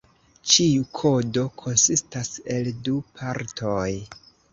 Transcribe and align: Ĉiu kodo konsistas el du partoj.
Ĉiu 0.51 0.85
kodo 0.99 1.43
konsistas 1.63 2.31
el 2.55 2.71
du 2.89 2.95
partoj. 3.21 3.85